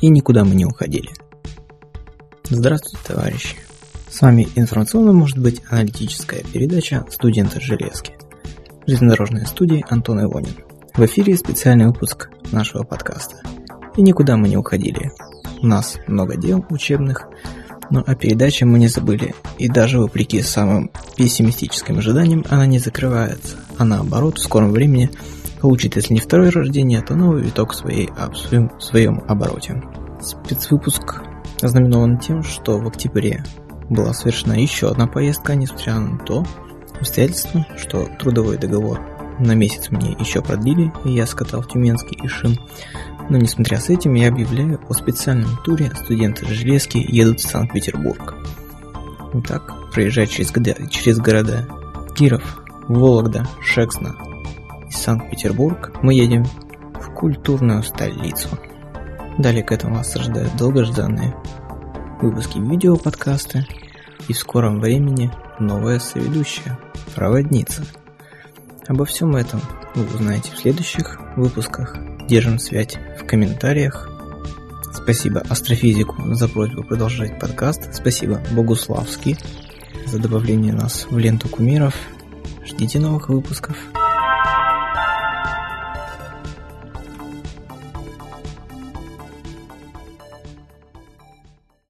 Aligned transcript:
и 0.00 0.08
никуда 0.08 0.44
мы 0.44 0.54
не 0.54 0.64
уходили. 0.64 1.10
Здравствуйте, 2.48 2.98
товарищи! 3.06 3.56
С 4.10 4.20
вами 4.22 4.48
информационно 4.56 5.12
может 5.12 5.38
быть 5.38 5.62
аналитическая 5.68 6.42
передача 6.42 7.06
«Студенты 7.10 7.60
железки». 7.60 8.12
Железнодорожной 8.86 9.46
студии 9.46 9.84
Антон 9.88 10.22
Ивонин. 10.22 10.54
В 10.94 11.04
эфире 11.04 11.36
специальный 11.36 11.86
выпуск 11.86 12.28
нашего 12.50 12.82
подкаста. 12.82 13.36
И 13.96 14.02
никуда 14.02 14.36
мы 14.36 14.48
не 14.48 14.56
уходили. 14.56 15.12
У 15.62 15.66
нас 15.66 15.98
много 16.08 16.36
дел 16.36 16.64
учебных, 16.70 17.28
но 17.90 18.02
о 18.04 18.14
передаче 18.16 18.64
мы 18.64 18.78
не 18.78 18.88
забыли. 18.88 19.34
И 19.58 19.68
даже 19.68 20.00
вопреки 20.00 20.42
самым 20.42 20.90
пессимистическим 21.16 21.98
ожиданиям 21.98 22.44
она 22.48 22.66
не 22.66 22.80
закрывается, 22.80 23.58
а 23.78 23.84
наоборот 23.84 24.38
в 24.38 24.42
скором 24.42 24.72
времени– 24.72 25.10
получит, 25.60 25.96
если 25.96 26.14
не 26.14 26.20
второе 26.20 26.50
рождение, 26.50 27.02
то 27.02 27.14
новый 27.14 27.42
виток 27.42 27.72
в, 27.72 27.76
своей, 27.76 28.08
в, 28.08 28.36
своем, 28.36 28.70
в 28.78 28.82
своем 28.82 29.22
обороте. 29.28 29.82
Спецвыпуск 30.20 31.22
ознаменован 31.62 32.18
тем, 32.18 32.42
что 32.42 32.78
в 32.78 32.88
октябре 32.88 33.44
была 33.88 34.12
совершена 34.12 34.54
еще 34.54 34.90
одна 34.90 35.06
поездка, 35.06 35.54
несмотря 35.54 35.98
на 35.98 36.18
то 36.18 36.44
обстоятельство, 36.98 37.66
что 37.76 38.08
трудовой 38.18 38.58
договор 38.58 39.00
на 39.38 39.54
месяц 39.54 39.90
мне 39.90 40.16
еще 40.18 40.42
продлили, 40.42 40.92
и 41.04 41.12
я 41.12 41.26
скатал 41.26 41.62
в 41.62 41.68
Тюменский 41.68 42.18
и 42.22 42.28
Шим. 42.28 42.56
Но 43.30 43.38
несмотря 43.38 43.78
с 43.78 43.88
этим, 43.88 44.14
я 44.14 44.28
объявляю 44.28 44.80
о 44.88 44.92
специальном 44.92 45.56
туре 45.64 45.90
студенты 45.94 46.46
Железки 46.46 46.98
едут 46.98 47.40
в 47.40 47.48
Санкт-Петербург. 47.48 48.34
Итак, 49.34 49.72
проезжая 49.92 50.26
через, 50.26 50.52
через 50.90 51.18
города 51.18 51.66
Киров, 52.16 52.62
Вологда, 52.88 53.46
Шексно, 53.62 54.16
из 54.16 54.59
Санкт-Петербург 55.00 55.92
мы 56.02 56.12
едем 56.12 56.44
в 56.44 57.14
культурную 57.14 57.82
столицу. 57.82 58.50
Далее 59.38 59.64
к 59.64 59.72
этому 59.72 59.96
вас 59.96 60.14
ожидают 60.14 60.54
долгожданные 60.56 61.34
выпуски 62.20 62.58
видео 62.58 62.96
подкасты 62.96 63.66
и 64.28 64.34
в 64.34 64.36
скором 64.36 64.78
времени 64.78 65.32
новая 65.58 66.00
соведущая, 66.00 66.78
проводница. 67.14 67.82
Обо 68.88 69.06
всем 69.06 69.36
этом 69.36 69.62
вы 69.94 70.04
узнаете 70.04 70.52
в 70.52 70.58
следующих 70.58 71.18
выпусках. 71.34 71.96
Держим 72.28 72.58
связь 72.58 72.98
в 73.18 73.24
комментариях. 73.24 74.06
Спасибо 74.92 75.40
Астрофизику 75.48 76.34
за 76.34 76.46
просьбу 76.46 76.82
продолжать 76.82 77.40
подкаст. 77.40 77.94
Спасибо 77.94 78.42
Богуславский 78.50 79.38
за 80.04 80.18
добавление 80.18 80.74
нас 80.74 81.06
в 81.08 81.16
ленту 81.16 81.48
кумиров. 81.48 81.94
Ждите 82.66 83.00
новых 83.00 83.30
выпусков. 83.30 83.78